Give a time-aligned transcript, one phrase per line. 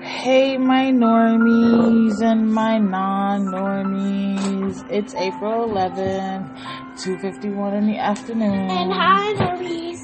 [0.00, 4.84] Hey, my normies and my non-normies.
[4.90, 6.48] It's April 11th,
[6.98, 8.70] 2.51 in the afternoon.
[8.70, 9.98] And hi, Normies.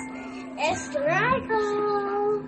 [0.59, 2.43] It's Draco.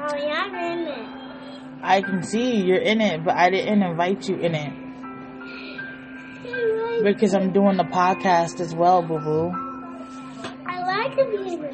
[0.00, 1.08] Mommy, I'm in it.
[1.82, 4.72] I can see you're in it, but I didn't invite you in it.
[7.02, 9.52] Because I'm doing the podcast as well, boo-boo.
[10.66, 11.68] I like to be in the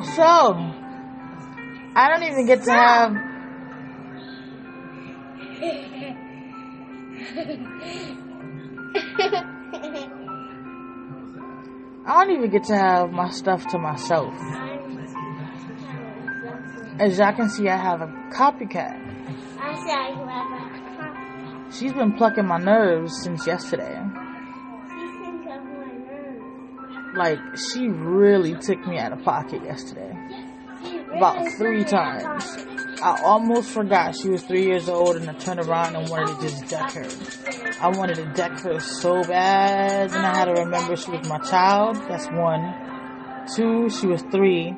[0.00, 0.54] So,
[1.94, 3.12] I don't even get to have...
[12.04, 14.34] I don't even get to have my stuff to myself.
[16.98, 18.98] As y'all can see, I have a copycat.
[19.58, 20.50] I said you have
[21.68, 23.98] a She's been plucking my nerves since yesterday.
[27.14, 30.16] Like, she really took me out of pocket yesterday.
[31.14, 32.72] About three took me out of times.
[33.02, 36.48] I almost forgot she was three years old and I turned around and wanted to
[36.48, 37.08] just deck her.
[37.80, 41.38] I wanted to deck her so bad and I had to remember she was my
[41.38, 41.96] child.
[42.08, 42.74] That's one.
[43.56, 44.74] Two, she was three.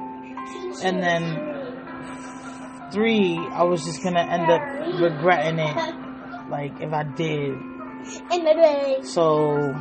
[0.83, 1.55] And then
[2.91, 4.63] three, I was just gonna end up
[5.01, 5.77] regretting it.
[6.49, 7.51] Like, if I did.
[8.33, 8.99] In the day.
[9.03, 9.75] So,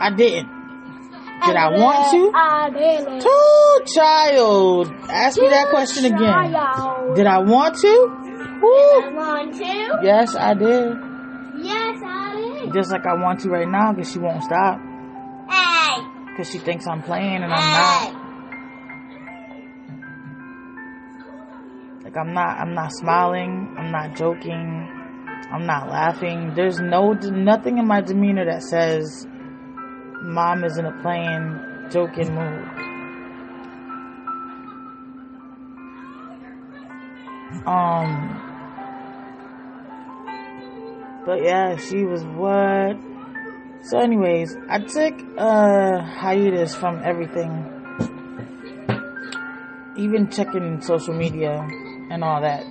[0.00, 0.63] I didn't.
[1.46, 2.78] Did I want to?
[2.78, 3.20] Did.
[3.20, 4.92] Too child.
[5.08, 7.14] Ask me that question again.
[7.14, 7.88] Did I want to?
[7.88, 9.98] I want to.
[10.02, 10.96] Yes, I did.
[11.58, 12.72] Yes, I did.
[12.74, 14.80] Just like I want to right now because she won't stop.
[15.48, 16.02] Hey.
[16.30, 18.24] Because she thinks I'm playing and I'm not.
[22.04, 23.74] Like I'm not, I'm not smiling.
[23.78, 24.88] I'm not joking.
[25.52, 26.54] I'm not laughing.
[26.54, 29.26] There's no, nothing in my demeanor that says
[30.24, 32.64] mom is in a playing, joking mood.
[37.66, 38.42] Um,
[41.24, 42.96] but yeah, she was what?
[43.82, 47.70] So, anyways, I took a hiatus from everything,
[49.96, 51.68] even checking social media
[52.10, 52.64] and all that.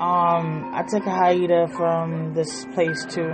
[0.00, 3.32] Um, I took a hiatus from this place too.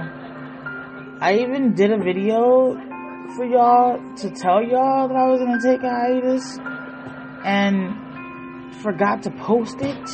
[1.20, 2.89] I even did a video
[3.36, 6.58] for y'all to tell y'all that I was gonna take a hiatus
[7.44, 10.10] and forgot to post it.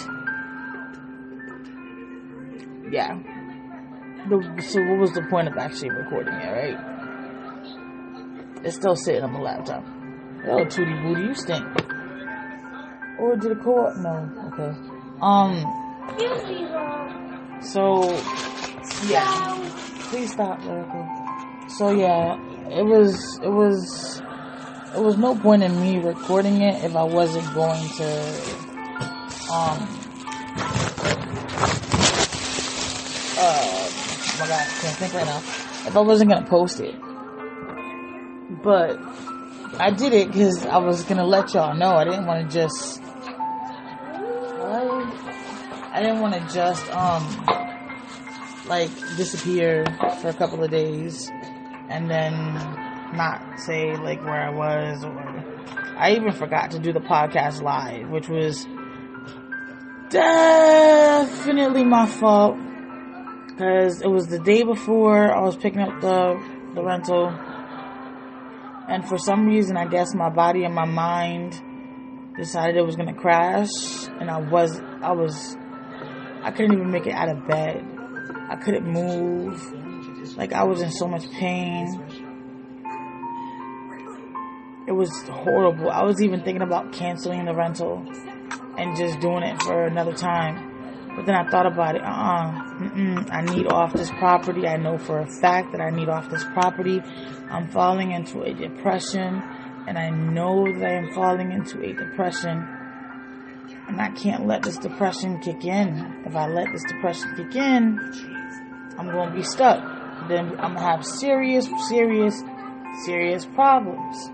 [2.91, 3.19] Yeah.
[4.29, 6.79] The, so what was the point of actually recording it, right?
[8.65, 9.85] It's still sitting on my laptop.
[10.49, 11.65] Oh, Tootie Booty, you stink.
[13.19, 13.95] Or did it call?
[13.97, 14.75] No, okay.
[15.21, 15.65] Um,
[17.63, 18.11] so,
[19.09, 19.71] yeah.
[20.11, 21.09] Please stop, Lyrical.
[21.69, 22.39] So yeah,
[22.71, 24.21] it was, it was,
[24.95, 28.05] it was no point in me recording it if I wasn't going to,
[29.53, 29.89] um,
[33.39, 35.39] uh, oh my god, can't think right now.
[35.87, 36.95] If I wasn't gonna post it.
[38.63, 38.99] But,
[39.79, 41.91] I did it because I was gonna let y'all know.
[41.91, 43.03] I didn't want to just,
[44.59, 45.93] what?
[45.93, 47.47] I didn't want to just, um,
[48.67, 49.85] like disappear
[50.21, 51.31] for a couple of days
[51.89, 52.55] and then
[53.15, 55.45] not say like where I was or
[55.97, 58.67] I even forgot to do the podcast live, which was
[60.11, 62.57] definitely my fault
[63.49, 66.41] because it was the day before I was picking up the
[66.75, 67.29] the rental
[68.89, 71.61] and for some reason I guess my body and my mind
[72.37, 73.71] decided it was going to crash
[74.21, 75.57] and I was I was
[76.43, 77.85] I couldn't even make it out of bed.
[78.49, 79.61] I couldn't move.
[80.35, 81.87] Like I was in so much pain.
[84.87, 85.91] It was horrible.
[85.91, 88.05] I was even thinking about canceling the rental
[88.79, 90.73] and just doing it for another time.
[91.17, 92.03] But then I thought about it.
[92.03, 92.79] Uh-uh.
[92.79, 93.29] Mm-mm.
[93.33, 94.67] I need off this property.
[94.67, 97.01] I know for a fact that I need off this property.
[97.49, 99.43] I'm falling into a depression.
[99.89, 102.69] And I know that I am falling into a depression.
[103.89, 106.23] And I can't let this depression kick in.
[106.27, 107.99] If I let this depression kick in,
[108.99, 109.96] I'm going to be stuck.
[110.29, 112.43] Then I'm to have serious, serious,
[113.05, 114.31] serious problems.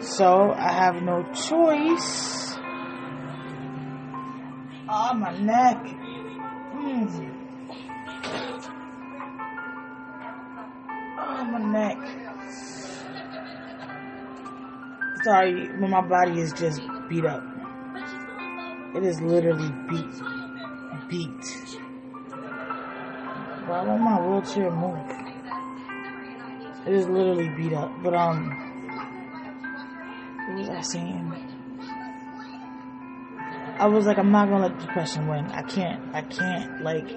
[0.00, 2.56] So I have no choice.
[4.88, 5.84] Oh, my neck.
[6.74, 7.34] Mm.
[11.18, 11.98] Oh, my neck.
[15.22, 16.80] Sorry, my body is just
[17.10, 17.44] beat up.
[18.94, 20.22] It is literally beat.
[21.08, 21.80] Beat.
[23.70, 24.98] Why won't my wheelchair move?
[26.86, 27.92] It is literally beat up.
[28.02, 28.50] But, um,
[30.48, 31.32] what was I saying?
[33.78, 35.46] I was like, I'm not gonna let depression win.
[35.52, 36.02] I can't.
[36.12, 36.82] I can't.
[36.82, 37.16] Like,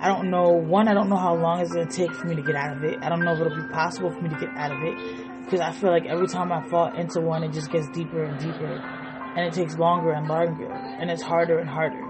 [0.00, 0.48] I don't know.
[0.48, 2.82] One, I don't know how long it's gonna take for me to get out of
[2.82, 2.98] it.
[3.00, 5.60] I don't know if it'll be possible for me to get out of it because
[5.60, 8.74] I feel like every time I fall into one, it just gets deeper and deeper,
[9.36, 12.02] and it takes longer and longer, and it's harder and harder.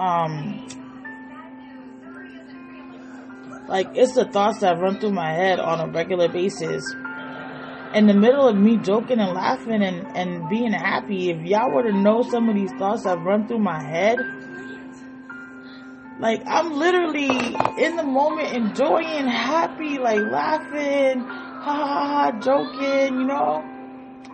[0.00, 0.66] Um,
[3.68, 6.82] like it's the thoughts that run through my head on a regular basis
[7.94, 11.82] in the middle of me joking and laughing and, and being happy, if y'all were
[11.82, 14.18] to know some of these thoughts that run through my head,
[16.20, 17.28] like I'm literally
[17.78, 23.64] in the moment enjoying, happy, like laughing, ha ha ha, joking, you know,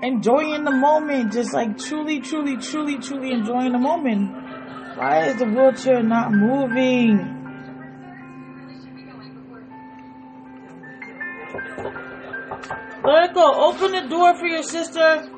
[0.03, 4.33] enjoying the moment, just like truly, truly, truly, truly enjoying the moment.
[4.97, 7.34] Why is the wheelchair not moving?
[13.05, 13.69] Let it go.
[13.69, 15.29] Open the door for your sister.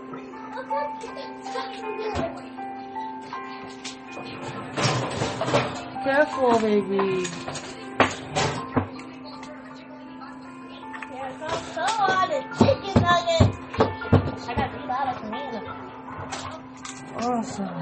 [6.04, 7.26] Careful, baby.
[11.10, 13.50] Here comes someone, chicken nugget.
[13.78, 15.60] I got two dollars from you.
[17.18, 17.74] Awesome.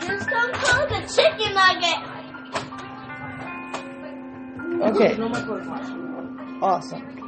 [0.00, 2.00] Here comes comes a chicken nugget.
[4.82, 5.12] Okay.
[6.62, 7.19] Awesome.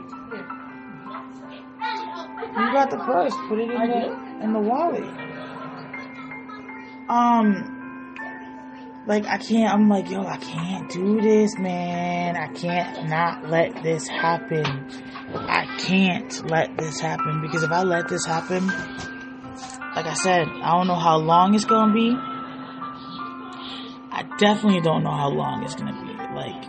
[2.57, 3.35] You got the purse.
[3.49, 5.05] Put it in the in the wallet.
[7.09, 7.83] Um,
[9.07, 9.73] like I can't.
[9.73, 12.37] I'm like, yo, I can't do this, man.
[12.37, 14.65] I can't not let this happen.
[15.35, 20.77] I can't let this happen because if I let this happen, like I said, I
[20.77, 22.15] don't know how long it's gonna be.
[24.11, 26.13] I definitely don't know how long it's gonna be.
[26.35, 26.65] Like,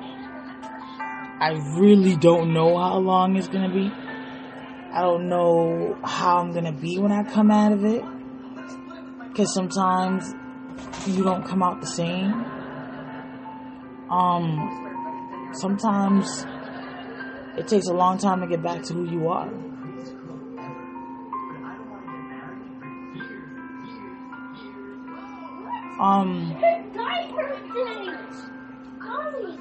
[1.39, 3.91] I really don't know how long it's gonna be.
[4.93, 8.03] I don't know how I'm gonna be when I come out of it.
[9.35, 10.31] Cause sometimes
[11.07, 12.31] you don't come out the same.
[14.11, 16.45] Um, sometimes
[17.57, 19.49] it takes a long time to get back to who you are.
[25.99, 28.43] Um, Her diaper changed.
[28.99, 29.57] Mommy,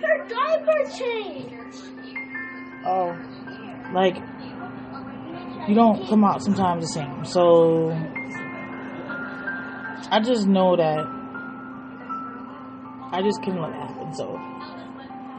[0.00, 1.82] her diaper changed.
[2.86, 3.18] oh,
[3.92, 4.16] like,
[5.68, 7.24] you don't come out sometimes the same.
[7.24, 7.90] So,
[10.10, 11.06] I just know that
[13.12, 14.14] I just couldn't let it happen.
[14.14, 14.36] So,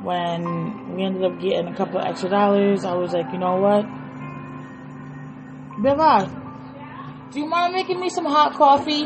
[0.04, 3.86] when we ended up getting a couple extra dollars, I was like, you know what?
[5.82, 9.06] Beva, do you mind making me some hot coffee?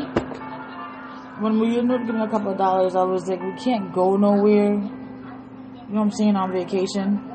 [1.40, 4.16] When we ended up getting a couple of dollars, I was like, we can't go
[4.16, 4.74] nowhere.
[4.74, 6.34] You know what I'm saying?
[6.34, 7.25] On vacation.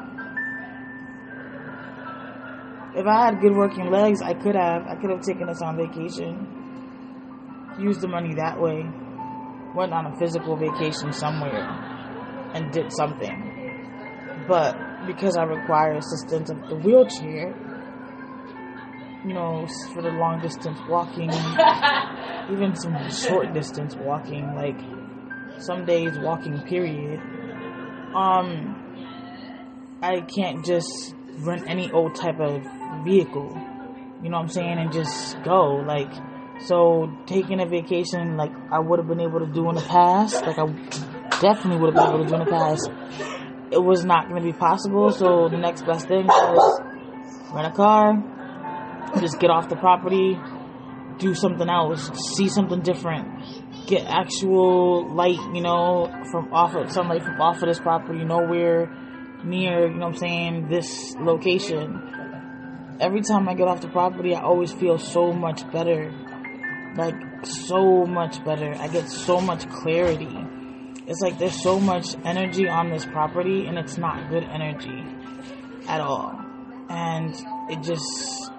[3.02, 4.86] If I had good working legs, I could have.
[4.86, 6.46] I could have taken us on vacation.
[7.80, 8.86] Used the money that way.
[9.74, 11.68] Went on a physical vacation somewhere
[12.54, 14.46] and did something.
[14.48, 14.78] But
[15.08, 17.56] because I require assistance of the wheelchair,
[19.26, 19.66] you know,
[19.96, 21.32] for the long distance walking,
[22.52, 24.80] even some short distance walking, like
[25.60, 27.20] some days walking period,
[28.14, 28.76] um,
[30.04, 32.64] I can't just rent any old type of
[33.04, 33.52] vehicle,
[34.22, 35.84] you know what I'm saying, and just go.
[35.86, 36.12] Like,
[36.66, 40.46] so taking a vacation, like I would have been able to do in the past,
[40.46, 40.66] like I
[41.42, 42.90] definitely would have been able to do in the past,
[43.72, 45.10] it was not going to be possible.
[45.12, 46.82] So the next best thing was
[47.54, 48.14] rent a car,
[49.20, 50.38] just get off the property,
[51.18, 57.24] do something else, see something different, get actual light, you know, from off of sunlight
[57.24, 58.90] from off of this property, nowhere
[59.44, 62.02] near, you know what I'm saying, this location.
[63.02, 66.14] Every time I get off the property, I always feel so much better.
[66.96, 68.76] Like, so much better.
[68.78, 70.30] I get so much clarity.
[71.08, 75.04] It's like there's so much energy on this property, and it's not good energy
[75.88, 76.40] at all.
[76.90, 77.34] And
[77.72, 78.52] it just,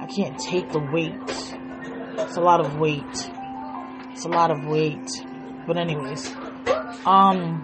[0.00, 1.14] I can't take the weight.
[2.18, 3.30] It's a lot of weight.
[4.10, 5.08] It's a lot of weight.
[5.68, 6.34] But anyways,
[7.06, 7.62] um,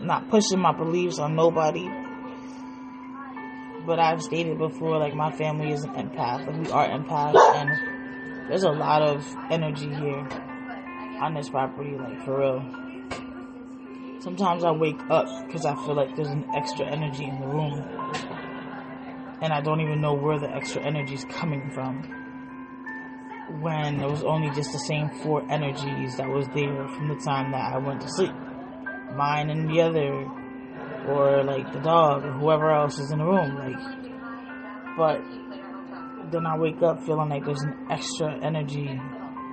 [0.00, 2.03] not pushing my beliefs on nobody.
[3.86, 8.48] But I've stated before, like my family is an empath, like we are empaths, and
[8.48, 10.26] there's a lot of energy here
[11.20, 12.64] on this property, like for real.
[14.20, 17.74] Sometimes I wake up because I feel like there's an extra energy in the room,
[19.42, 22.02] and I don't even know where the extra energy is coming from.
[23.60, 27.52] When it was only just the same four energies that was there from the time
[27.52, 28.32] that I went to sleep,
[29.14, 30.26] mine and the other,
[31.06, 33.56] or like the dog or whoever else is in the room.
[33.56, 33.78] Like
[34.96, 35.20] But
[36.30, 38.88] then I wake up feeling like there's an extra energy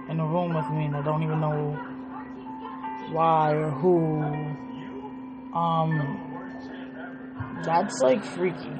[0.09, 1.77] in the room with me and I don't even know
[3.11, 4.21] why or who.
[5.53, 6.19] Um,
[7.63, 8.71] that's like freaky.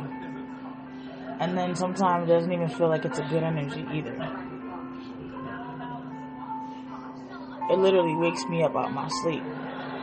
[1.40, 4.14] And then sometimes it doesn't even feel like it's a good energy either.
[7.70, 9.44] It literally wakes me up out my sleep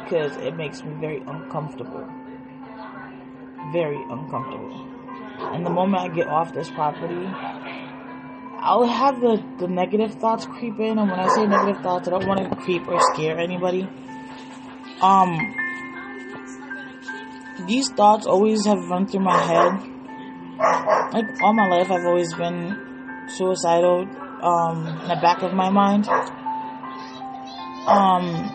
[0.04, 2.08] because it makes me very uncomfortable.
[3.72, 4.86] Very uncomfortable.
[5.40, 7.26] And the moment I get off this property,
[8.60, 10.98] I'll have the, the negative thoughts creep in.
[10.98, 13.88] And when I say negative thoughts, I don't want to creep or scare anybody.
[15.00, 15.54] Um,
[17.66, 19.72] these thoughts always have run through my head.
[21.12, 24.08] Like all my life, I've always been suicidal
[24.42, 26.08] um, in the back of my mind.
[27.86, 28.50] Um,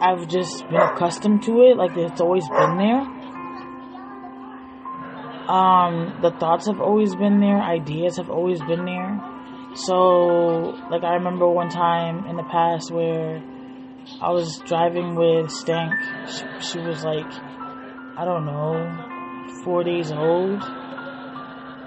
[0.00, 1.76] I've just been accustomed to it.
[1.76, 3.19] Like it's always been there.
[5.50, 7.60] Um, the thoughts have always been there.
[7.60, 9.20] Ideas have always been there.
[9.74, 13.42] So, like I remember one time in the past where
[14.20, 15.92] I was driving with Stank.
[16.28, 17.30] She, she was like,
[18.16, 20.62] I don't know, four days old,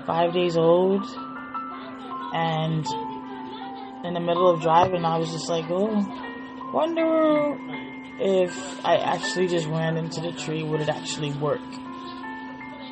[0.05, 1.05] five days old,
[2.34, 2.86] and
[4.03, 6.03] in the middle of driving, I was just like, oh
[6.74, 7.55] Wonder
[8.20, 11.62] if I actually just ran into the tree, would it actually work?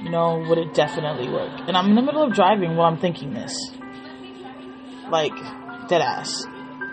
[0.04, 1.52] Know, would it definitely work?
[1.68, 3.56] And I'm in the middle of driving while I'm thinking this.
[5.10, 5.36] Like,
[5.88, 6.44] dead ass.
[6.44, 6.88] You know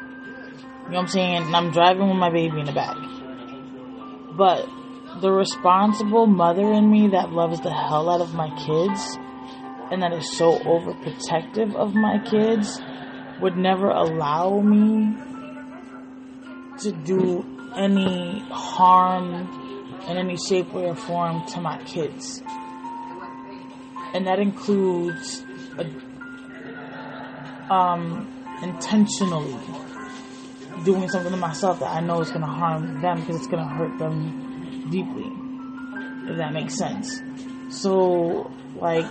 [0.84, 1.36] what I'm saying?
[1.44, 2.96] And I'm driving with my baby in the back.
[4.36, 4.68] But
[5.20, 9.18] the responsible mother in me that loves the hell out of my kids
[9.90, 12.80] and that is so overprotective of my kids
[13.40, 15.16] would never allow me
[16.78, 17.44] to do
[17.76, 19.48] any harm
[20.08, 22.42] in any shape, way, or form to my kids.
[24.14, 25.44] And that includes
[25.78, 25.86] a,
[27.72, 28.28] um,
[28.62, 29.56] intentionally
[30.84, 33.62] doing something to myself that I know is going to harm them because it's going
[33.62, 35.30] to hurt them deeply.
[36.30, 37.22] If that makes sense.
[37.68, 39.06] So, like,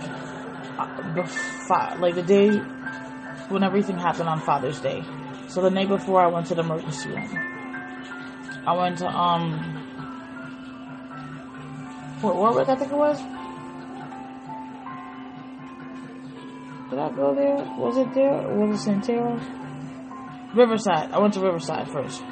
[0.78, 2.50] uh, like the day
[3.48, 5.02] when everything happened on Father's Day.
[5.48, 7.28] So the night before, I went to the emergency room.
[8.66, 9.84] I went to um
[12.20, 13.22] Fort Warwick, I think it was.
[16.98, 17.54] Did I go there?
[17.78, 18.48] Was it there?
[18.56, 19.38] Was it Sentara?
[20.52, 21.12] Riverside.
[21.12, 22.24] I went to Riverside first.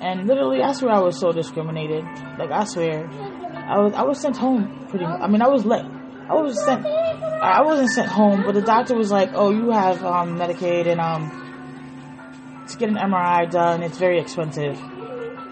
[0.00, 2.02] And literally, I swear I was so discriminated.
[2.38, 3.06] Like, I swear.
[3.52, 5.20] I was, I was sent home pretty much.
[5.20, 5.84] I mean, I was late.
[5.84, 10.02] I was sent, I wasn't sent home, but the doctor was like, oh, you have,
[10.02, 14.80] um, Medicaid and, um, to get an MRI done, it's very expensive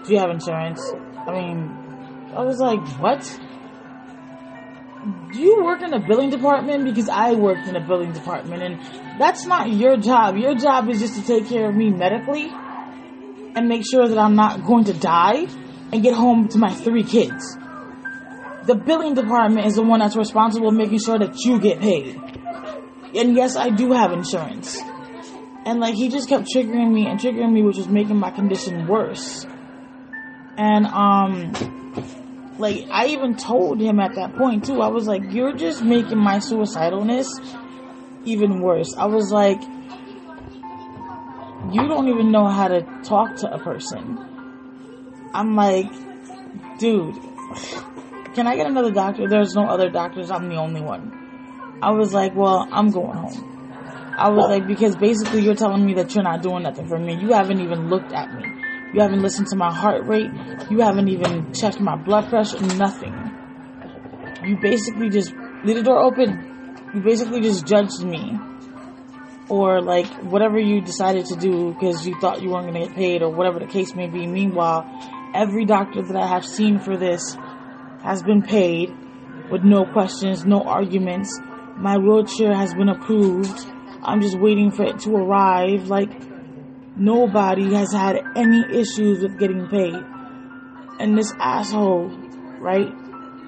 [0.07, 0.81] do you have insurance?
[1.27, 1.69] I mean,
[2.35, 3.21] I was like, what?
[5.37, 6.83] Do you work in a billing department?
[6.83, 10.35] Because I worked in a billing department and that's not your job.
[10.35, 12.49] Your job is just to take care of me medically
[13.55, 15.45] and make sure that I'm not going to die
[15.91, 17.55] and get home to my three kids.
[18.65, 22.19] The billing department is the one that's responsible making sure that you get paid.
[23.13, 24.81] And yes, I do have insurance.
[25.67, 28.87] And like he just kept triggering me and triggering me, which was making my condition
[28.87, 29.45] worse.
[30.57, 31.76] And um
[32.59, 34.81] like I even told him at that point too.
[34.81, 37.27] I was like, "You're just making my suicidalness
[38.25, 39.61] even worse." I was like,
[41.71, 44.17] "You don't even know how to talk to a person."
[45.33, 45.91] I'm like,
[46.79, 47.15] "Dude,
[48.33, 49.27] can I get another doctor?
[49.27, 50.31] There's no other doctors.
[50.31, 51.11] I'm the only one."
[51.81, 53.57] I was like, "Well, I'm going home."
[54.17, 57.13] I was like, because basically you're telling me that you're not doing nothing for me.
[57.13, 58.45] You haven't even looked at me.
[58.97, 60.31] You haven't listened to my heart rate.
[60.71, 62.59] You haven't even checked my blood pressure.
[62.77, 63.13] Nothing.
[64.43, 66.75] You basically just leave the door open.
[66.95, 68.39] You basically just judged me.
[69.49, 72.95] Or like whatever you decided to do because you thought you weren't going to get
[72.95, 74.25] paid or whatever the case may be.
[74.25, 74.89] Meanwhile,
[75.35, 77.37] every doctor that I have seen for this
[78.01, 78.89] has been paid
[79.51, 81.39] with no questions, no arguments.
[81.77, 83.63] My wheelchair has been approved.
[84.01, 85.87] I'm just waiting for it to arrive.
[85.87, 86.09] Like,
[86.99, 90.03] Nobody has had any issues with getting paid.
[90.99, 92.09] And this asshole,
[92.59, 92.91] right,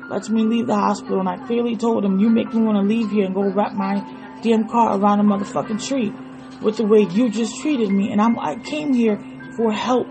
[0.07, 2.83] lets me leave the hospital and I clearly told him, you make me want to
[2.83, 4.05] leave here and go wrap my
[4.43, 6.13] damn car around a motherfucking tree
[6.61, 8.11] with the way you just treated me.
[8.11, 9.17] And I'm, I came here
[9.55, 10.07] for help.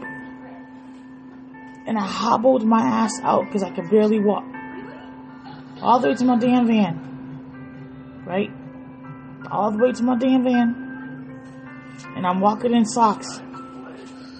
[1.86, 4.44] And I hobbled my ass out because I could barely walk.
[5.80, 8.24] All the way to my damn van.
[8.26, 8.50] Right?
[9.48, 10.87] All the way to my damn van
[12.16, 13.40] and I'm walking in socks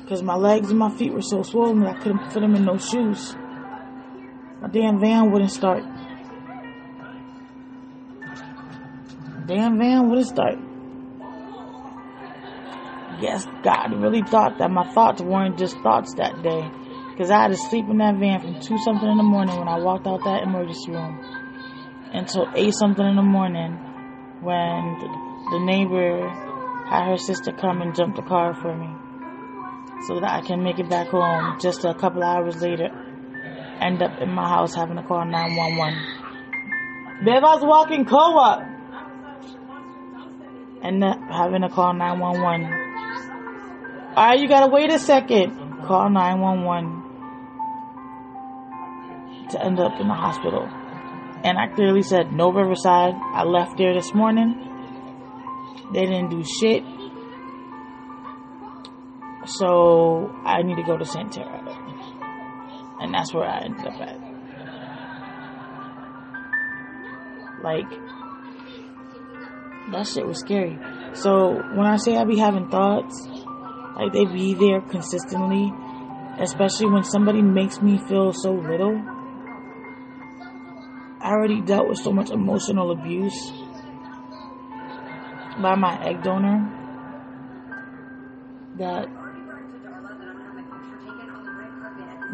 [0.02, 2.64] because my legs and my feet were so swollen that I couldn't fit them in
[2.64, 3.34] no shoes.
[4.60, 5.84] My damn van wouldn't start.
[9.48, 10.58] damn van wouldn't start.
[13.20, 16.70] Yes, God really thought that my thoughts weren't just thoughts that day.
[17.10, 19.66] Because I had to sleep in that van from 2 something in the morning when
[19.66, 21.18] I walked out that emergency room
[22.12, 23.72] until 8 something in the morning
[24.40, 25.08] when the,
[25.50, 26.47] the neighbor
[26.90, 28.88] had her sister come and jump the car for me
[30.06, 32.88] so that I can make it back home just a couple hours later.
[33.80, 37.24] End up in my house having to call 911.
[37.24, 38.62] Babe, I was walking co-op.
[40.82, 42.72] End up having to call 911.
[44.16, 45.82] Alright, you gotta wait a second.
[45.84, 47.04] Call 911
[49.50, 50.68] to end up in the hospital.
[51.44, 53.14] And I clearly said no Riverside.
[53.14, 54.67] I left there this morning.
[55.92, 56.84] They didn't do shit.
[59.46, 61.64] So I need to go to Sentara.
[63.00, 64.18] And that's where I ended up at.
[67.62, 67.88] Like,
[69.92, 70.78] that shit was scary.
[71.14, 73.26] So when I say I be having thoughts,
[73.96, 75.72] like they be there consistently,
[76.38, 79.02] especially when somebody makes me feel so little.
[81.20, 83.52] I already dealt with so much emotional abuse
[85.60, 86.72] by my egg donor
[88.78, 89.08] that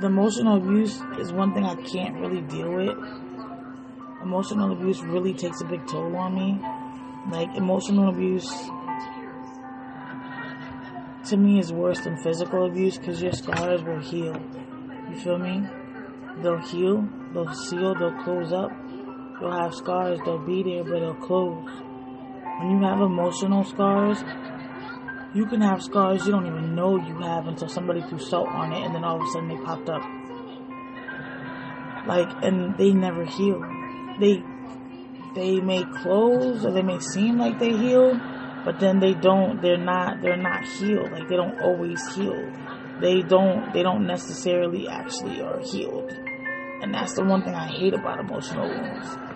[0.01, 2.97] the emotional abuse is one thing I can't really deal with.
[4.23, 6.61] Emotional abuse really takes a big toll on me.
[7.31, 8.51] Like, emotional abuse
[11.27, 14.37] to me is worse than physical abuse because your scars will heal.
[15.11, 15.67] You feel me?
[16.43, 18.71] They'll heal, they'll seal, they'll close up.
[19.41, 21.67] You'll have scars, they'll be there, but they'll close.
[22.59, 24.23] When you have emotional scars,
[25.35, 28.73] you can have scars you don't even know you have until somebody threw salt on
[28.73, 30.03] it and then all of a sudden they popped up.
[32.07, 33.61] Like, and they never heal.
[34.21, 34.45] They,
[35.35, 38.15] they may close or they may seem like they heal,
[38.65, 41.11] but then they don't, they're not, they're not healed.
[41.11, 42.53] Like, they don't always heal.
[43.01, 46.13] They don't, they don't necessarily actually are healed.
[46.83, 49.34] And that's the one thing I hate about emotional wounds.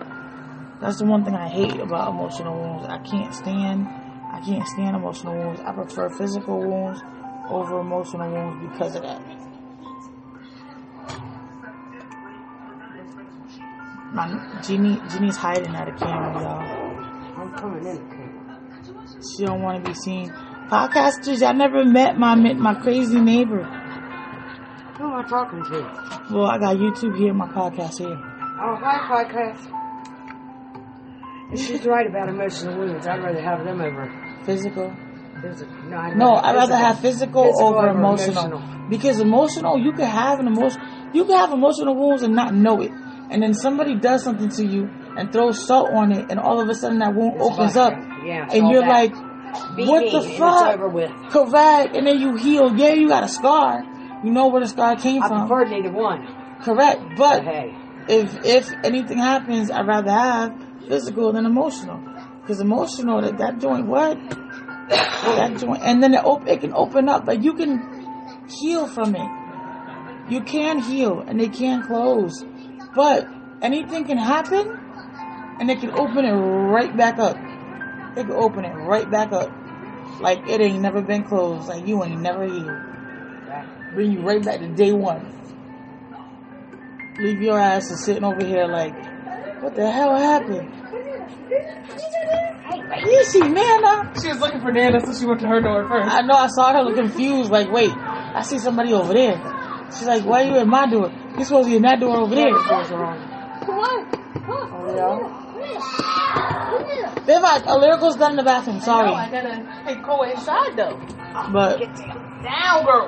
[0.81, 2.85] That's the one thing I hate about emotional wounds.
[2.87, 3.87] I can't stand
[4.31, 5.59] I can't stand emotional wounds.
[5.61, 7.01] I prefer physical wounds
[7.49, 9.21] over emotional wounds because of that.
[14.13, 17.41] My Jeannie, Jeannie's hiding at a camera, y'all.
[17.41, 18.39] I'm coming in the camera.
[19.37, 20.29] She don't want to be seen.
[20.69, 23.63] Podcasters, I never met my my crazy neighbor.
[24.97, 26.33] Who am I talking to?
[26.33, 28.09] Well, I got YouTube here, my podcast here.
[28.61, 29.78] Oh, hi, podcast.
[31.51, 34.11] If she's right about emotional wounds, I'd rather have them over
[34.45, 34.93] Physical.
[35.41, 35.73] physical.
[35.89, 38.45] No, I'd, No, rather I'd rather have physical, Physical over, over emotional.
[38.45, 38.89] emotional.
[38.89, 40.81] Because emotional, you can have an emotion,
[41.13, 42.91] you can have emotional wounds and not know it.
[43.31, 46.67] And then somebody does something to you and throws salt on it, and all of
[46.69, 49.15] a sudden that wound It's opens like- up, yeah, and you're that like,
[49.77, 50.67] what the fuck?
[50.67, 51.11] It's over with.
[51.29, 51.95] Correct.
[51.95, 52.75] And then you heal.
[52.75, 53.83] Yeah, you got a scar.
[54.23, 55.47] You know where the scar came I from.
[55.47, 56.27] prefer neither one.
[56.61, 57.01] Correct.
[57.17, 57.75] But But hey,
[58.07, 60.53] if if anything happens, I'd rather have
[60.89, 62.01] physical than emotional.
[62.41, 64.17] Because emotional, that that joint, what?
[64.89, 69.15] that joint, and then it op- it can open up, but you can heal from
[69.15, 69.29] it.
[70.31, 72.43] You can heal, and they can close,
[72.95, 73.27] but
[73.61, 74.67] anything can happen,
[75.59, 77.37] and they can open it right back up.
[78.15, 79.51] They can open it right back up,
[80.19, 82.81] like it ain't never been closed, like you ain't never healed.
[83.93, 85.35] Bring you right back to day one.
[87.19, 88.95] Leave your ass sitting over here like,
[89.61, 90.78] what the hell happened?
[91.49, 94.13] Yeah, she Nana.
[94.21, 96.09] She was looking for Nana, so she went to her door first.
[96.11, 99.37] I know I saw her look confused, like, wait, I see somebody over there.
[99.91, 101.11] She's like, why are you in my door?
[101.37, 102.51] You supposed to be in that door over there.
[102.51, 103.17] what's wrong?
[103.65, 104.07] What?
[104.51, 105.35] Oh, yeah?
[107.25, 109.11] They're like, a lyrical's done in the bathroom, No, I sorry.
[109.31, 110.99] gotta take Cole inside though.
[111.51, 111.95] But, get
[112.43, 113.07] Down, girl.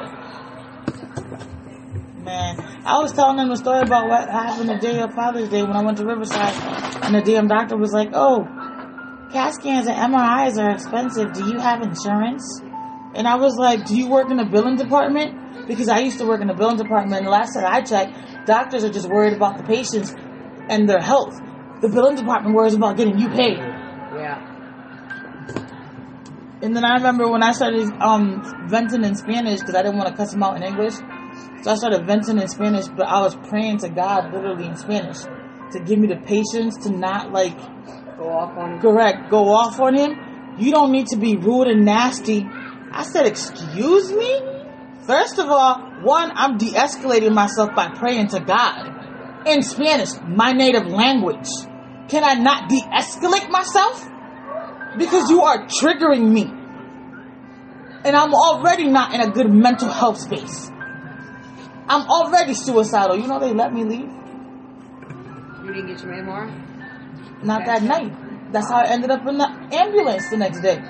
[2.23, 5.63] Man, I was telling them the story about what happened the day of Father's Day
[5.63, 6.53] when I went to Riverside,
[7.03, 8.43] and the damn doctor was like, oh,
[9.31, 11.33] CAT scans and MRIs are expensive.
[11.33, 12.61] Do you have insurance?
[13.13, 15.67] And I was like, do you work in the billing department?
[15.67, 18.45] Because I used to work in the billing department, and the last time I checked,
[18.45, 20.13] doctors are just worried about the patients
[20.69, 21.39] and their health.
[21.81, 23.57] The billing department worries about getting you paid.
[23.57, 24.47] Yeah.
[26.61, 30.09] And then I remember when I started um, venting in Spanish because I didn't want
[30.09, 30.93] to cuss him out in English.
[31.63, 35.17] So I started venting in Spanish, but I was praying to God literally in Spanish
[35.71, 37.57] to give me the patience to not like
[38.17, 38.79] Go off on him.
[38.79, 40.17] correct go off on him.
[40.59, 42.45] You don't need to be rude and nasty.
[42.91, 44.41] I said, excuse me?
[45.07, 50.87] First of all, one, I'm de-escalating myself by praying to God in Spanish, my native
[50.87, 51.47] language.
[52.09, 54.11] Can I not de-escalate myself?
[54.97, 56.43] because you are triggering me.
[58.03, 60.69] And I'm already not in a good mental health space.
[61.91, 63.17] I'm already suicidal.
[63.17, 64.09] You know they let me leave?
[65.61, 66.47] You didn't get your memoir?
[67.43, 68.53] Not that night.
[68.53, 70.81] That's how I ended up in the ambulance the next day.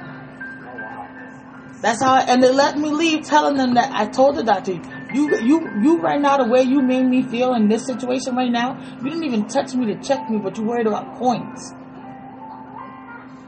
[1.82, 4.74] That's how, I, and they let me leave, telling them that I told the doctor,
[5.12, 8.52] you, you, you right now, the way you made me feel in this situation right
[8.52, 11.74] now, you didn't even touch me to check me, but you worried about coins.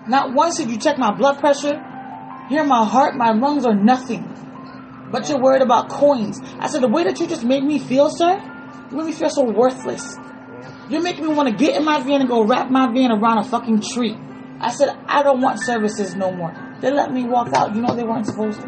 [0.07, 1.77] Not once did you check my blood pressure,
[2.49, 4.32] hear my heart, my lungs, or nothing.
[5.13, 6.41] But you're worried about coins.
[6.59, 8.33] I said, the way that you just made me feel, sir,
[8.89, 10.17] you made me feel so worthless.
[10.89, 13.37] You're making me want to get in my van and go wrap my van around
[13.37, 14.17] a fucking tree.
[14.59, 16.51] I said, I don't want services no more.
[16.81, 17.75] They let me walk out.
[17.75, 18.67] You know they weren't supposed to.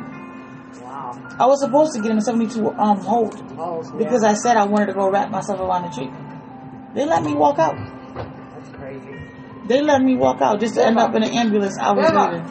[0.83, 1.17] Wow.
[1.39, 4.65] I was supposed to get in a 72 um hold Oh, because I said I
[4.65, 6.11] wanted to go wrap myself around a tree.
[6.93, 7.75] They let me walk out.
[8.13, 9.15] That's crazy.
[9.67, 12.45] They let me walk out just to end up in an ambulance hours later.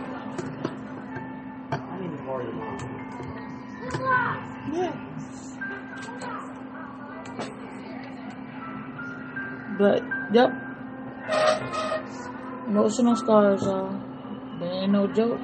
[4.73, 4.93] Yeah.
[9.79, 10.53] But yep.
[12.69, 14.01] Emotional scars, y'all.
[14.59, 15.41] They ain't no joke.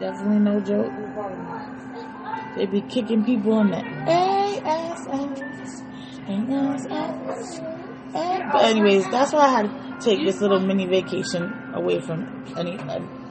[0.00, 0.92] Definitely no joke.
[2.56, 5.06] They be kicking people in the ASS.
[6.28, 7.60] ASS.
[8.52, 12.78] But anyways, that's why I had to take this little mini vacation away from any.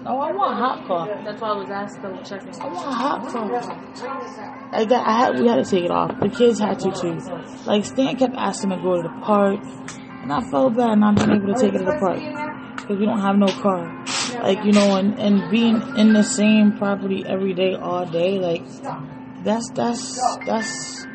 [0.08, 1.24] Oh, I want hot coffee.
[1.24, 2.62] That's why I was asked to check in.
[2.62, 4.06] I want hot coffee.
[4.72, 6.20] I got, I had, we had to take it off.
[6.20, 7.18] The kids had to too.
[7.66, 9.60] Like Stan kept asking to go to the park,
[10.22, 12.20] and I felt bad not being able to take it to the park
[12.76, 14.06] because we don't have no car.
[14.44, 18.64] Like you know, and and being in the same property every day, all day, like
[19.44, 21.08] that's that's that's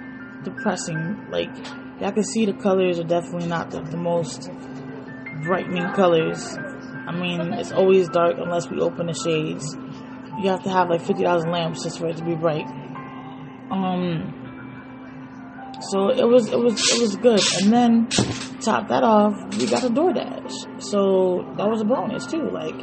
[0.42, 1.26] depressing.
[1.31, 1.50] Like
[2.00, 4.50] y'all can see the colors are definitely not the, the most
[5.44, 6.57] brightening colors.
[7.11, 9.75] I mean, it's always dark unless we open the shades.
[10.40, 12.68] You have to have like fifty thousand lamps just for it to be bright.
[13.70, 14.37] Um.
[15.90, 18.07] So it was it was it was good, and then
[18.61, 20.83] top that off, we got a DoorDash.
[20.83, 22.49] So that was a bonus too.
[22.49, 22.79] Like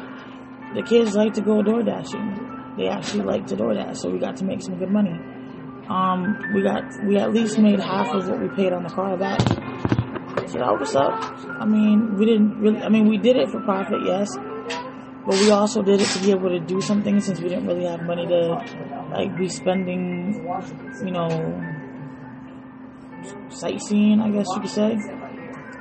[0.75, 2.75] the kids like to go door dashing.
[2.77, 5.17] They actually like to DoorDash, so we got to make some good money.
[5.89, 9.15] Um, we got we at least made half of what we paid on the car
[9.15, 9.39] back.
[10.45, 11.13] So that was up.
[11.59, 12.81] I mean, we didn't really.
[12.81, 14.29] I mean, we did it for profit, yes,
[15.25, 17.85] but we also did it to be able to do something since we didn't really
[17.85, 18.63] have money to
[19.11, 20.45] like be spending,
[21.03, 21.27] you know,
[23.49, 24.21] sightseeing.
[24.21, 24.97] I guess you could say.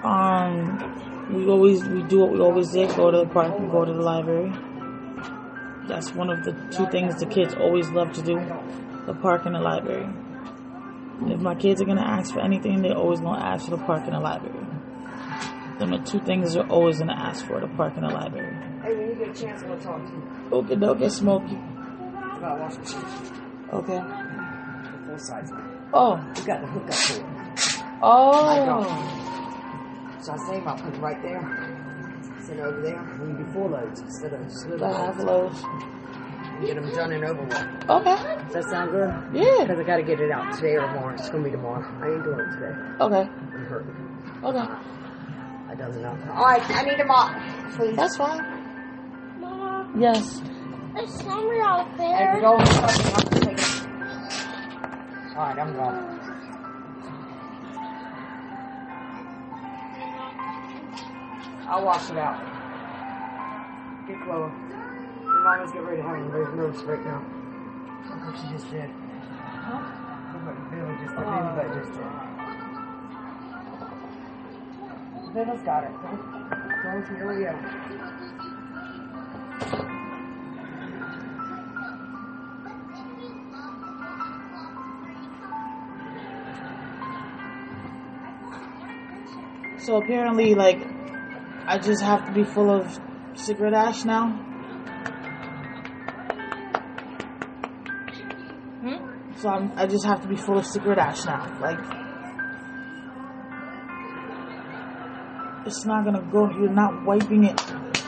[0.02, 3.84] Um, we always we do what we always did: go to the park and go
[3.84, 4.52] to the library.
[5.86, 8.36] That's one of the two things the kids always love to do:
[9.06, 10.08] the park and the library.
[11.22, 14.02] If my kids are gonna ask for anything, they always gonna ask for the park
[14.04, 14.66] and the library.
[15.78, 18.54] Them the two things they're always gonna ask for: the park and the library.
[18.82, 21.58] Hey, when you get a chance, I'm gonna talk to you Okay, okay, Smokey.
[22.38, 23.04] about washing machine.
[23.72, 23.96] Okay.
[23.98, 25.50] The full size.
[25.92, 27.82] Oh, You got the hookup for it.
[28.02, 29.22] oh.
[30.20, 31.40] So I thinking about putting it right there.
[32.46, 33.18] Send it over there.
[33.20, 35.62] We do full loads instead of just little The half loads.
[36.60, 36.70] Loaves.
[36.70, 37.90] And get them done and over with.
[37.90, 38.44] Okay.
[38.44, 39.10] Does that sound good?
[39.34, 39.64] Yeah.
[39.64, 41.14] Because I got to get it out today or tomorrow.
[41.14, 41.84] It's going to be tomorrow.
[42.02, 42.74] I ain't doing it today.
[43.00, 43.30] Okay.
[43.30, 44.42] I'm hurting.
[44.44, 44.72] Okay.
[45.68, 46.18] I done enough.
[46.30, 47.36] All right, I need a mop,
[47.74, 47.96] please.
[47.96, 48.40] That's fine.
[49.40, 50.40] Mama, Yes.
[50.94, 52.34] there's summer out Hey, there.
[52.36, 52.56] we go.
[53.40, 53.86] Take it.
[55.36, 56.20] All right, I'm gone.
[61.68, 62.38] I'll wash it out.
[64.06, 64.52] Get Chloe.
[65.46, 65.78] Ready to
[66.86, 67.22] right now.
[68.10, 68.90] Look what she just did.
[70.32, 70.56] Look what
[70.98, 71.70] just did.
[71.72, 72.10] Just did.
[75.34, 75.92] Villa's got it.
[76.02, 76.20] Don't,
[76.82, 77.54] don't here we go.
[89.78, 90.84] So apparently, like,
[91.68, 92.98] I just have to be full of
[93.34, 94.45] cigarette ash now.
[99.46, 101.46] So I'm, I just have to be full of cigarette ash now.
[101.60, 101.78] Like,
[105.64, 106.50] it's not gonna go.
[106.50, 107.54] You're not wiping it.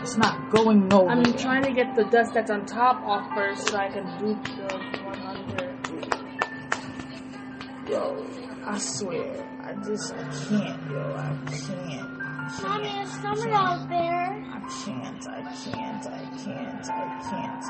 [0.03, 1.11] It's not going nowhere.
[1.11, 4.35] I'm trying to get the dust that's on top off first so I can do
[4.35, 7.89] the 100.
[7.89, 8.27] Yo,
[8.65, 12.19] I swear, I just I can't, yo, I can't.
[12.19, 12.83] Mommy, can't.
[12.83, 14.43] there's summer out there.
[14.43, 17.65] I can't, I can't, I can't, I can't.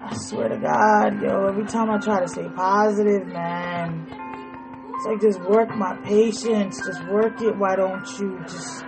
[0.00, 4.06] I swear to God, yo, every time I try to stay positive, man,
[4.94, 7.56] it's like just work my patience, just work it.
[7.56, 8.84] Why don't you just?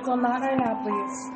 [0.00, 1.30] Lyrical, not right now, please.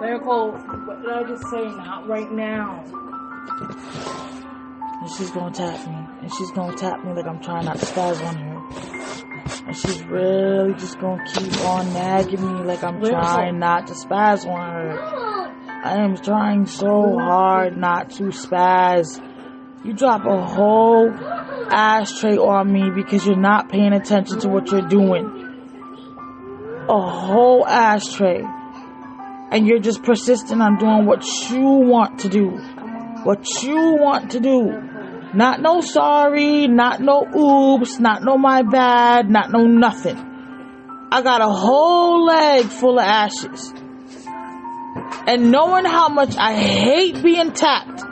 [0.00, 1.64] Lyrical, what did I just say?
[1.64, 2.82] Not right now.
[5.00, 6.08] And she's gonna tap me.
[6.22, 8.57] And she's gonna tap me like I'm trying not to spaz on her.
[9.68, 14.46] And she's really just gonna keep on nagging me like I'm trying not to spaz
[14.48, 14.98] on her.
[15.84, 19.22] I am trying so hard not to spaz.
[19.84, 24.88] You drop a whole ashtray on me because you're not paying attention to what you're
[24.88, 25.26] doing.
[26.88, 28.42] A whole ashtray.
[29.50, 32.52] And you're just persistent on doing what you want to do.
[33.24, 34.70] What you want to do.
[35.34, 40.16] Not no sorry, not no oops, not no my bad, not no nothing.
[41.10, 43.72] I got a whole leg full of ashes.
[45.26, 48.02] And knowing how much I hate being tapped,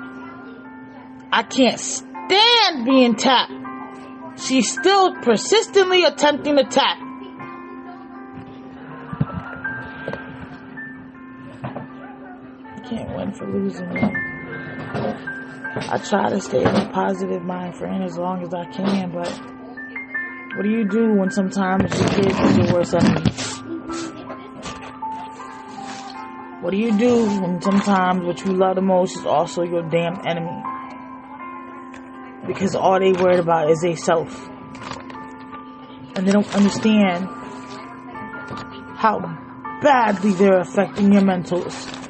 [1.32, 3.52] I can't stand being tapped.
[4.38, 6.98] She's still persistently attempting to tap.
[12.74, 13.88] I can't win for losing.
[15.78, 19.28] I try to stay in a positive mind frame as long as I can, but
[20.56, 23.30] what do you do when sometimes your kid is your worst enemy?
[26.62, 30.26] What do you do when sometimes what you love the most is also your damn
[30.26, 30.62] enemy?
[32.46, 34.48] Because all they worried about is they self.
[36.14, 37.28] And they don't understand
[38.96, 39.20] how
[39.82, 42.05] badly they're affecting your mentals.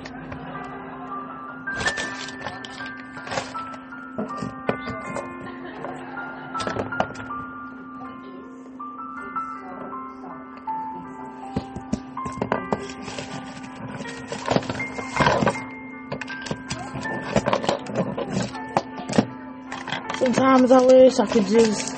[20.66, 21.96] Sometimes I wish I could just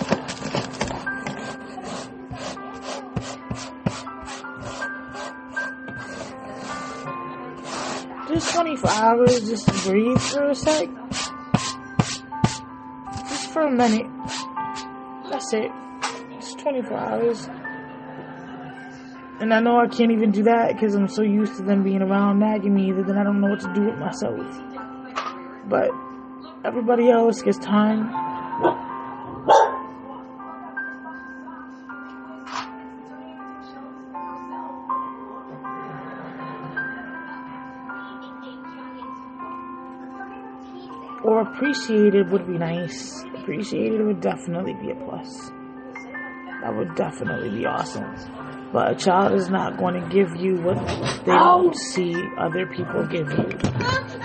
[8.29, 10.89] just 24 hours just to breathe for a sec.
[13.31, 14.07] Just for a minute.
[15.31, 15.71] That's it.
[16.35, 17.49] Just 24 hours.
[19.41, 22.03] And I know I can't even do that because I'm so used to them being
[22.03, 24.47] around nagging me that then I don't know what to do with myself.
[25.71, 25.91] But
[26.67, 28.28] everybody else gets time.
[41.25, 43.23] Or appreciated would be nice.
[43.41, 45.51] Appreciated would definitely be a plus.
[46.63, 48.15] That would definitely be awesome.
[48.73, 50.79] But a child is not going to give you what
[51.25, 54.18] they don't see other people give you.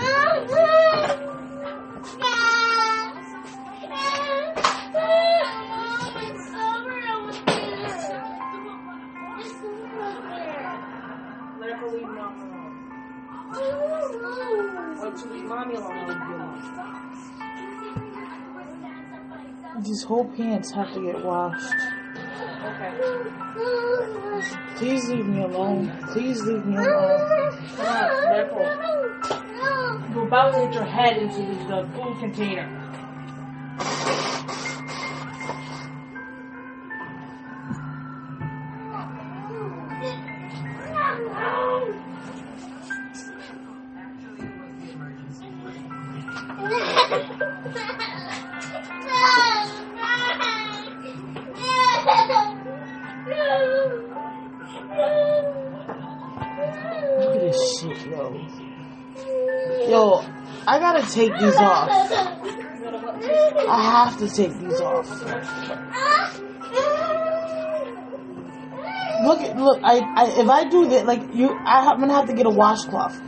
[19.94, 21.72] These whole pants have to get washed.
[22.64, 22.90] Okay.
[24.74, 25.96] Please leave me alone.
[26.12, 27.52] Please leave me alone.
[27.76, 28.58] Come on, Lyrical.
[30.12, 32.83] You're about to hit your head into the food container.
[61.14, 61.88] Take these off.
[63.68, 65.08] I have to take these off.
[69.24, 69.80] Look, look.
[69.82, 72.50] I, I, if I do that, like you, I, I'm gonna have to get a
[72.50, 73.20] washcloth.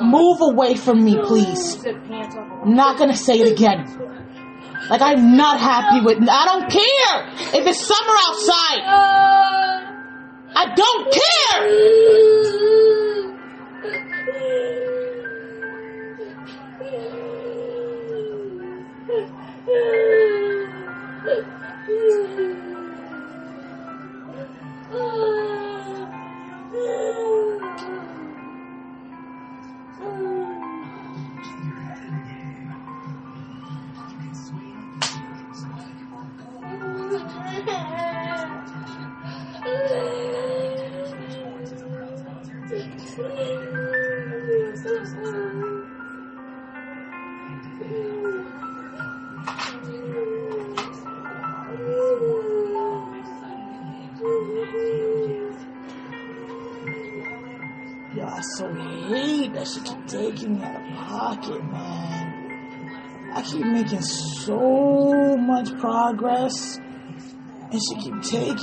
[0.00, 1.84] Move away from me, please.
[1.86, 3.84] I'm not gonna say it again.
[4.88, 6.26] Like I'm not happy with.
[6.28, 8.82] I don't care if it's summer outside.
[10.56, 11.97] I don't care.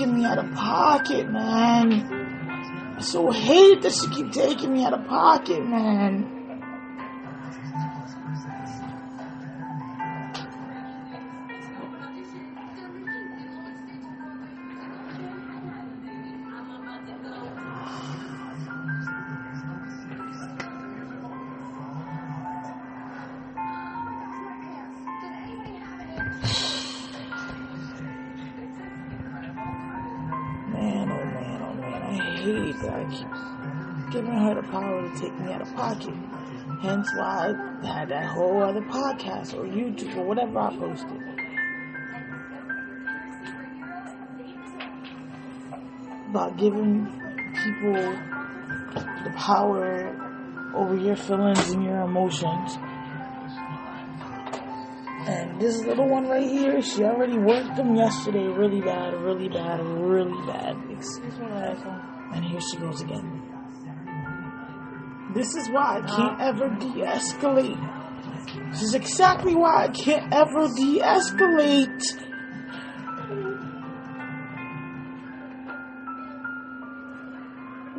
[0.05, 2.95] Taking me out of pocket, man.
[2.97, 6.21] I so hate that she keep taking me out of pocket, man.
[6.21, 6.44] Man,
[32.45, 36.13] keep giving her the power to take me out of pocket.
[36.81, 41.21] Hence why I had that whole other podcast or YouTube or whatever I posted.
[46.29, 47.05] About giving
[47.63, 47.93] people
[49.23, 52.77] the power over your feelings and your emotions.
[55.27, 59.79] And this little one right here, she already worked them yesterday really bad, really bad,
[59.81, 60.77] really bad.
[60.91, 62.14] Excuse me.
[62.33, 63.41] And here she goes again.
[65.33, 68.71] This is why I can't ever de-escalate.
[68.71, 72.01] This is exactly why I can't ever de-escalate.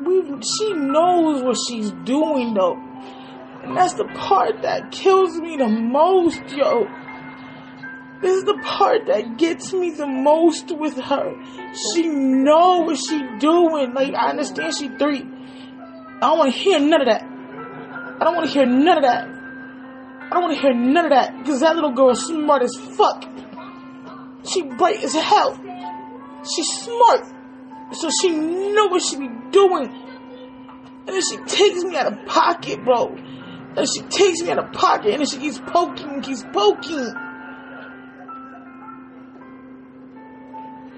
[0.06, 2.80] We, she knows what she's doing though.
[3.62, 6.86] And that's the part that kills me the most, yo.
[8.22, 11.34] This is the part that gets me the most with her.
[11.94, 13.92] She know what she doing.
[13.92, 15.22] Like I understand she three.
[15.22, 17.22] I don't want to hear none of that.
[17.22, 19.28] I don't want to hear none of that.
[19.28, 22.74] I don't want to hear none of that because that little girl is smart as
[22.96, 23.24] fuck.
[24.50, 25.60] She bright as hell.
[26.54, 27.26] She's smart,
[27.92, 29.88] so she know what she be doing.
[31.06, 33.14] And then she takes me out of pocket, bro.
[33.76, 37.12] And she takes me out of pocket, and then she keeps poking keeps poking.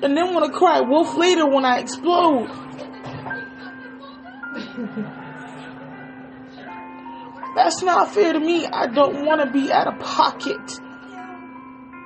[0.02, 2.48] And then want to cry wolf later when I explode.
[7.56, 8.66] That's not fair to me.
[8.66, 10.80] I don't want to be out of pocket.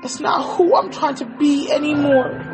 [0.02, 2.51] It's not who I'm trying to be anymore.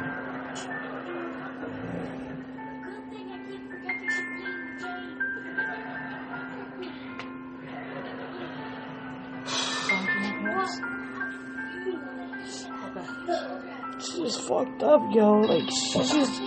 [14.83, 15.41] Up, yo.
[15.41, 16.41] Like, she just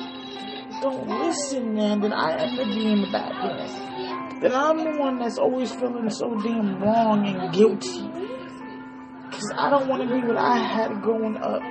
[0.81, 2.01] don't listen, man.
[2.01, 4.41] Then I end up being the bad.
[4.41, 8.09] Then I'm the one that's always feeling so damn wrong and guilty.
[9.29, 11.61] Because I don't want to be what I had growing up.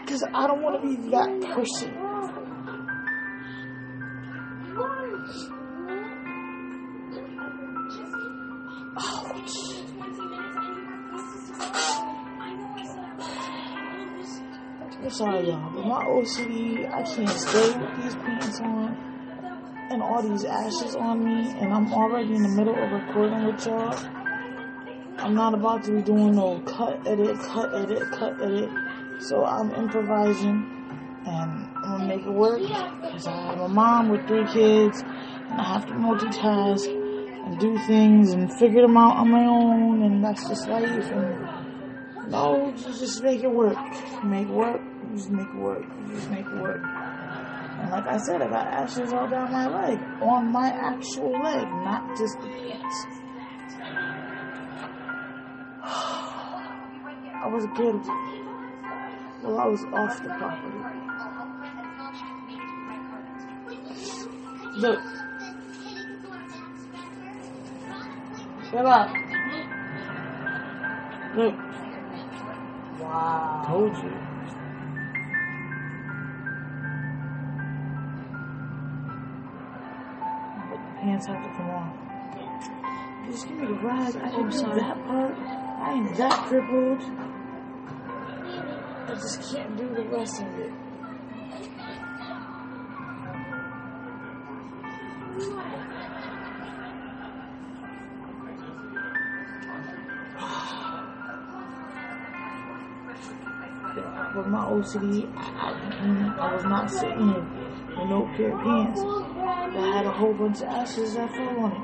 [0.00, 2.05] Because I don't want to be that person.
[15.16, 18.94] Sorry, y'all, but my OCD, I can't stay with these pants on
[19.90, 23.64] and all these ashes on me, and I'm already in the middle of recording with
[23.64, 23.96] y'all.
[25.16, 28.68] I'm not about to be doing no cut, edit, cut, edit, cut, edit.
[29.20, 30.68] So I'm improvising,
[31.24, 35.64] and I'm gonna make it work because I'm a mom with three kids, and I
[35.64, 36.86] have to multitask
[37.46, 40.84] and do things and figure them out on my own, and that's just life.
[40.84, 41.45] And
[42.28, 42.72] no, oh.
[42.72, 43.78] just, just make it work.
[44.24, 44.80] Make it work.
[45.14, 45.84] Just make it work.
[46.08, 46.82] Just make it work.
[46.82, 51.68] And like I said, I got ashes all down my leg, on my actual leg,
[51.84, 53.06] not just the pants.
[57.44, 57.94] I was kid.
[59.42, 60.96] Well, I was off the property.
[64.76, 65.00] Look.
[68.70, 69.10] Shut up.
[71.36, 71.75] Look.
[73.00, 73.62] Wow.
[73.66, 74.10] Told you.
[80.70, 81.94] But the pants have to come off.
[83.30, 84.16] Just give me the rag.
[84.16, 84.80] I can do sorry.
[84.80, 85.36] that part.
[85.36, 87.02] I ain't that crippled.
[89.08, 90.72] I just can't do the rest of it.
[104.36, 107.44] with my OCD, I, mm, I, was not sitting with
[108.10, 109.00] no pair of pants.
[109.02, 109.04] I
[109.96, 111.80] had a whole bunch of ashes that fell on it.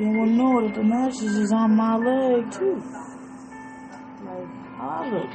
[0.00, 2.82] You don't know that the ashes is on my leg too.
[4.24, 5.30] Like, I look.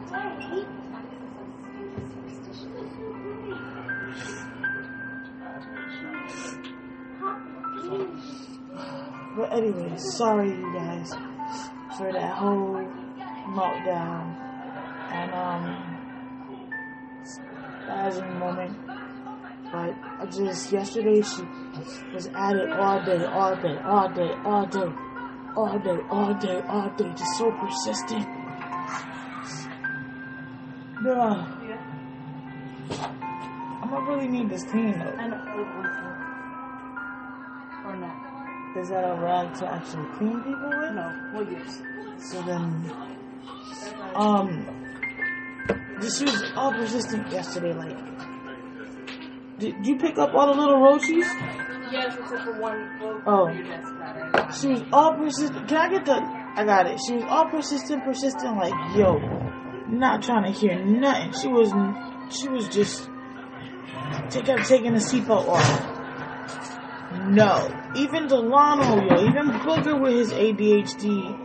[9.36, 11.12] But anyway, sorry you guys
[11.96, 12.86] for that whole
[13.48, 14.36] meltdown.
[15.12, 15.96] And um
[17.24, 18.76] spasm moment.
[19.72, 21.42] But I just yesterday she
[22.14, 24.92] was at it all day, all day, all day, all day,
[25.56, 28.26] all day, all day, all day, just so persistent.
[31.04, 31.46] Yeah.
[33.82, 35.04] I'm gonna really need this clean though.
[35.16, 36.12] One too.
[37.88, 38.25] Or not.
[38.78, 40.92] Is that a rag to actually clean people with?
[40.92, 41.30] No.
[41.34, 41.80] Well, yes.
[42.18, 42.92] So then,
[44.14, 44.66] um,
[46.02, 47.72] she was all persistent yesterday.
[47.72, 47.96] Like,
[49.58, 51.26] did you pick up all the little roaches?
[51.90, 53.22] Yes, except for one.
[53.26, 53.48] Oh.
[53.48, 54.54] That's not right.
[54.54, 55.68] She was all persistent.
[55.68, 56.14] Can I get the?
[56.56, 57.00] I got it.
[57.06, 58.56] She was all persistent, persistent.
[58.56, 59.18] Like, yo,
[59.88, 61.32] not trying to hear nothing.
[61.32, 61.70] She was,
[62.28, 63.08] she was just.
[64.30, 65.95] Kept taking the seatbelt off.
[67.12, 71.44] No, even Delano, yo, even Booger with his ADHD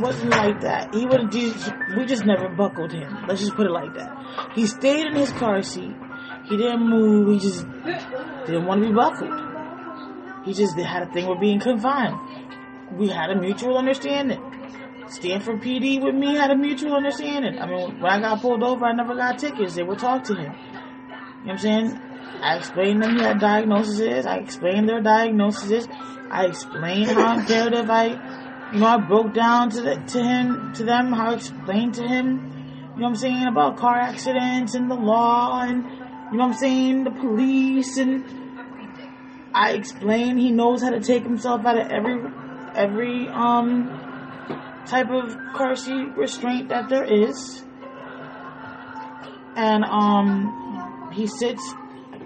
[0.00, 0.94] wasn't like that.
[0.94, 1.32] He would.
[1.32, 3.26] We just never buckled him.
[3.28, 4.52] Let's just put it like that.
[4.54, 5.94] He stayed in his car seat.
[6.48, 7.28] He didn't move.
[7.32, 7.66] He just
[8.46, 9.32] didn't want to be buckled.
[10.44, 12.18] He just had a thing with being confined.
[12.92, 14.42] We had a mutual understanding.
[15.08, 17.58] Stanford PD with me had a mutual understanding.
[17.58, 19.74] I mean, when I got pulled over, I never got tickets.
[19.74, 20.52] They would talk to him.
[20.52, 20.54] You know
[21.42, 22.00] what I'm saying?
[22.42, 24.26] I explained them he had diagnoses.
[24.26, 25.88] I explained their diagnoses.
[26.30, 30.84] I explained how imperative I, you know, I broke down to the, to him, to
[30.84, 32.54] them, how I explained to him,
[32.94, 35.84] you know I'm saying, about car accidents and the law and,
[36.32, 38.24] you know I'm saying, the police and
[39.54, 42.20] I explained he knows how to take himself out of every,
[42.74, 44.00] every, um,
[44.86, 47.64] type of car seat restraint that there is.
[49.56, 51.62] And, um, he sits,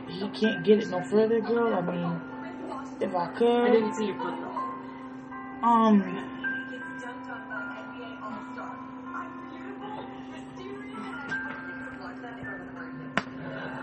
[0.08, 1.74] he can't get it no further, girl.
[1.74, 2.20] I mean,
[3.00, 5.66] if I I could, didn't see your foot though.
[5.66, 6.02] um,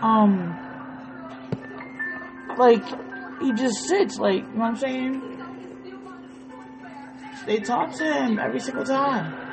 [0.02, 0.56] um,
[2.58, 2.84] like,
[3.40, 5.22] he just sits, like, you know what I'm saying?
[7.46, 9.45] They talk to him every single time.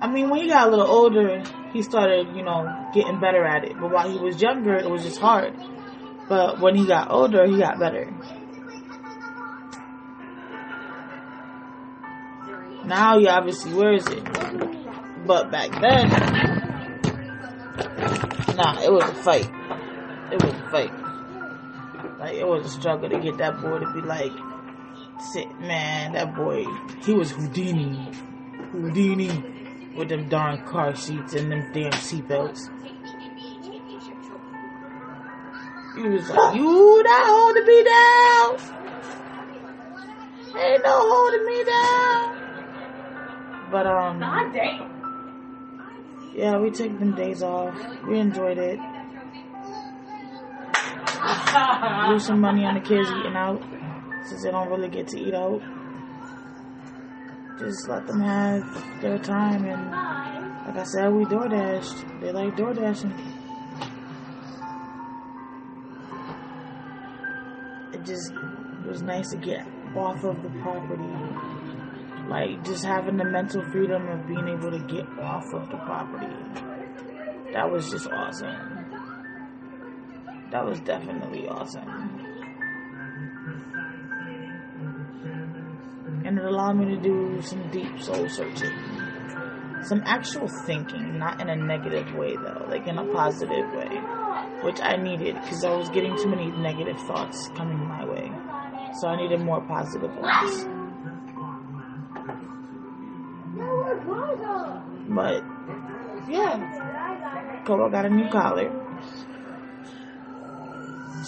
[0.00, 1.42] I mean, when he got a little older,
[1.72, 3.78] he started, you know, getting better at it.
[3.78, 5.54] But while he was younger, it was just hard.
[6.26, 8.10] But when he got older, he got better.
[12.86, 14.24] Now he obviously wears it.
[15.26, 16.08] But back then,
[18.56, 19.50] nah, it was a fight.
[20.32, 20.92] It was a fight.
[22.18, 24.32] Like, it was a struggle to get that boy to be like,
[25.32, 26.64] sit, man, that boy,
[27.02, 28.10] he was Houdini.
[28.72, 29.59] Houdini
[29.96, 32.68] with them darn car seats and them damn seatbelts.
[35.96, 38.56] He was like, you not holding me down.
[40.56, 42.36] Ain't no holding me down.
[43.70, 44.90] But, um, God damn.
[46.34, 47.74] yeah, we took them days off.
[48.06, 48.78] We enjoyed it.
[52.06, 53.62] Blew some money on the kids eating out
[54.26, 55.60] since they don't really get to eat out.
[57.60, 59.90] Just let them have their time and
[60.66, 62.06] like I said, we door dashed.
[62.22, 63.12] They like door dashing.
[67.92, 68.32] It just
[68.86, 71.02] was nice to get off of the property.
[72.28, 76.32] Like just having the mental freedom of being able to get off of the property.
[77.52, 78.86] That was just awesome.
[80.50, 82.19] That was definitely awesome.
[86.30, 88.70] And it allowed me to do some deep soul searching.
[89.82, 94.00] Some actual thinking, not in a negative way though, like in a positive way.
[94.62, 98.30] Which I needed because I was getting too many negative thoughts coming my way.
[99.00, 100.66] So I needed more positive ones.
[105.08, 105.42] But
[106.30, 108.70] yeah, Coco got a new collar.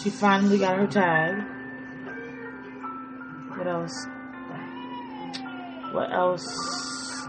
[0.01, 1.45] She finally got her tag.
[3.57, 4.07] What else?
[5.93, 7.27] What else?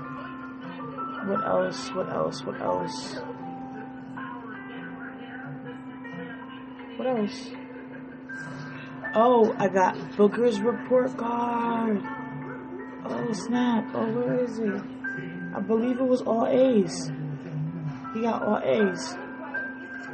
[1.25, 1.89] What else?
[1.89, 2.45] What else?
[2.45, 3.15] What else?
[6.95, 7.49] What else?
[9.15, 12.01] Oh, I got Booker's report card.
[13.03, 13.85] Oh snap!
[13.93, 14.81] Oh, where is it?
[15.53, 17.11] I believe it was all A's.
[18.13, 19.17] He got all A's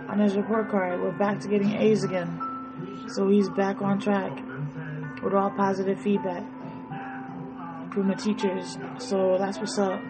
[0.07, 0.99] on his report card.
[0.99, 2.39] We're back to getting A's again.
[3.09, 4.31] So he's back on track
[5.21, 6.43] with all positive feedback
[7.95, 8.77] the teachers.
[8.97, 10.01] So that's what's up.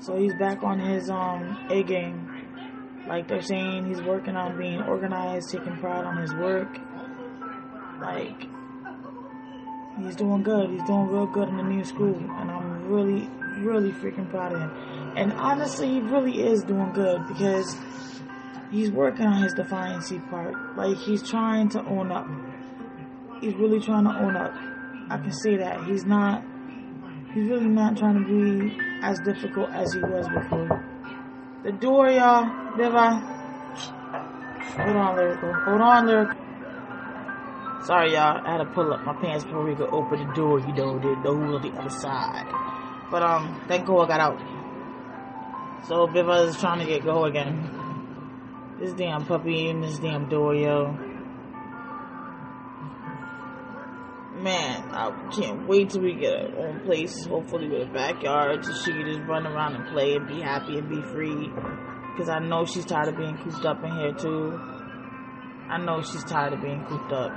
[0.00, 2.28] So he's back on his um A game.
[3.06, 6.78] Like they're saying he's working on being organized, taking pride on his work.
[8.00, 8.46] Like
[10.02, 10.70] he's doing good.
[10.70, 14.60] He's doing real good in the new school, and I'm really, really freaking proud of
[14.60, 14.70] him.
[15.16, 17.76] And honestly, he really is doing good because
[18.70, 20.76] he's working on his defiancy part.
[20.76, 22.28] Like he's trying to own up.
[23.40, 24.54] He's really trying to own up.
[25.10, 26.44] I can see that he's not.
[27.34, 30.84] He's really not trying to be as difficult as he was before.
[31.62, 32.76] The door, y'all.
[32.76, 33.20] Viva.
[34.76, 35.52] Hold on, lyrical.
[35.52, 36.36] Hold on, lyrical.
[37.84, 38.44] Sorry, y'all.
[38.44, 40.58] I had to pull up my pants before we could open the door.
[40.58, 42.46] You know, the door on the other side.
[43.12, 45.86] But um, thank God I got out.
[45.86, 47.70] So Viva is trying to get go again.
[48.80, 51.09] This damn puppy in this damn door, yo.
[54.40, 58.72] Man, I can't wait till we get our own place, hopefully with a backyard, so
[58.72, 61.50] she can just run around and play and be happy and be free.
[62.10, 64.58] Because I know she's tired of being cooped up in here, too.
[65.68, 67.32] I know she's tired of being cooped up.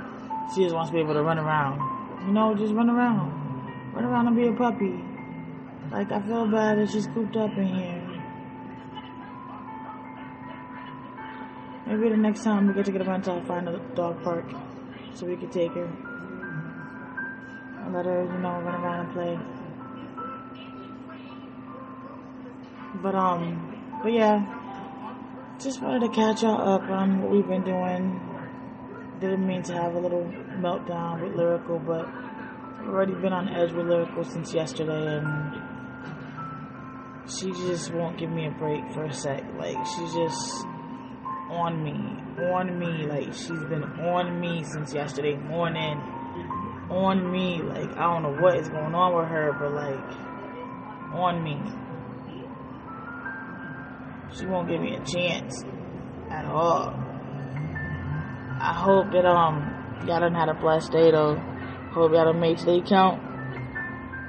[0.54, 2.26] She just wants to be able to run around.
[2.26, 3.92] You know, just run around.
[3.92, 4.98] Run around and be a puppy.
[5.92, 8.22] Like, I feel bad that she's cooped up in here.
[11.86, 14.46] Maybe the next time we get to get a rental, I'll find a dog park
[15.12, 16.13] so we can take her
[17.92, 19.38] let her, you know, run around and play.
[23.02, 24.44] But um, but yeah,
[25.58, 28.20] just wanted to catch y'all up on what we've been doing.
[29.20, 30.24] Didn't mean to have a little
[30.58, 35.62] meltdown with lyrical, but I've already been on edge with lyrical since yesterday, and
[37.28, 39.42] she just won't give me a break for a sec.
[39.58, 40.66] Like she's just
[41.50, 41.94] on me,
[42.52, 43.06] on me.
[43.06, 46.00] Like she's been on me since yesterday morning,
[46.94, 47.60] on me.
[47.62, 50.00] Like I don't know what is going on with her, but like
[51.12, 51.58] on me.
[54.36, 55.62] She won't give me a chance
[56.30, 56.94] at all.
[58.60, 61.36] I hope that um y'all done had a blessed day though.
[61.92, 63.22] Hope y'all done made today count.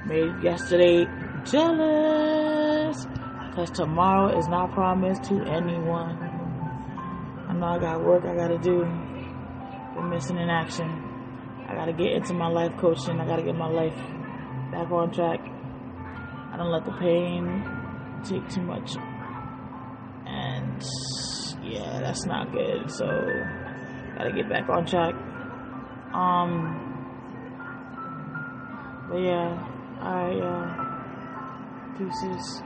[0.06, 1.06] Made yesterday
[1.44, 3.06] jealous.
[3.54, 6.18] Cause tomorrow is not promised to anyone.
[7.48, 8.80] I know I got work I gotta do.
[9.94, 11.05] Been missing in action.
[11.68, 13.20] I gotta get into my life coaching.
[13.20, 13.96] I gotta get my life
[14.70, 15.40] back on track.
[16.52, 17.64] I don't let the pain
[18.24, 18.96] take too much.
[20.26, 20.82] And
[21.62, 22.90] yeah, that's not good.
[22.90, 23.06] So
[24.16, 25.14] gotta get back on track.
[26.14, 26.82] Um
[29.10, 29.58] but yeah,
[30.00, 30.86] I y'all.
[31.98, 32.62] Deuces.